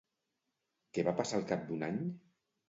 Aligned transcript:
Què 0.97 1.05
va 1.09 1.13
passar 1.19 1.37
al 1.41 1.45
cap 1.53 1.63
d'un 1.69 1.87
any? 1.91 2.01